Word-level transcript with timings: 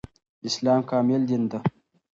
اسلام 0.47 0.79
کامل 0.89 1.21
دين 1.29 1.43
ده 1.51 1.59